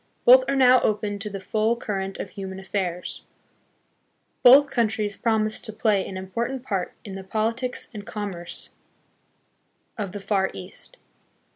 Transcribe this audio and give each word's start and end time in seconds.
Both 0.25 0.43
are 0.47 0.55
now 0.55 0.81
open 0.81 1.19
to 1.19 1.29
the 1.29 1.39
full 1.39 1.75
current 1.75 2.17
of 2.17 2.31
human 2.31 2.59
affairs. 2.59 3.21
Both 4.41 4.71
countries 4.71 5.15
promise 5.15 5.61
to 5.61 5.71
play 5.71 6.07
an 6.07 6.17
important 6.17 6.63
part 6.65 6.93
hi 7.05 7.13
the 7.13 7.23
politics 7.23 7.87
and 7.93 8.03
commerce 8.03 8.71
of 9.99 10.05
9 10.05 10.05
10 10.05 10.05
THE 10.05 10.11
PHILIPPINES. 10.21 10.23
the 10.23 10.27
Far 10.27 10.51
East. 10.55 10.97